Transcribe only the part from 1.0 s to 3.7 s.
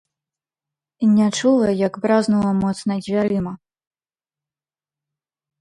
Не чула, як бразнула моцна дзвярыма.